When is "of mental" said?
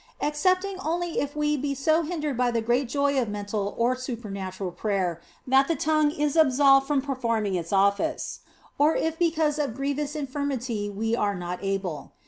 3.21-3.75